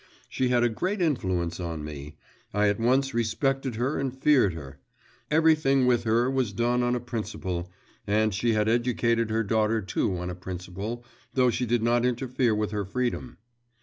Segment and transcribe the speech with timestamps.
[0.27, 2.15] She had a great influence on me;
[2.55, 4.79] I at once respected her and feared her.
[5.29, 7.71] Everything with her was done on a principle,
[8.07, 12.55] and she had educated her daughter too on a principle, though she did not interfere
[12.55, 13.37] with her freedom.